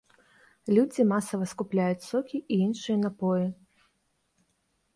[0.77, 3.47] Людзі масава скупляюць сокі і іншыя напоі.